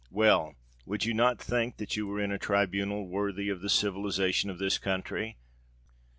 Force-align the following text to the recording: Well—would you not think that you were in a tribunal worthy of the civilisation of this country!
Well—would 0.09 1.05
you 1.05 1.13
not 1.13 1.39
think 1.39 1.77
that 1.77 1.95
you 1.95 2.07
were 2.07 2.19
in 2.19 2.31
a 2.31 2.39
tribunal 2.39 3.07
worthy 3.07 3.49
of 3.49 3.61
the 3.61 3.69
civilisation 3.69 4.49
of 4.49 4.57
this 4.57 4.79
country! 4.79 5.37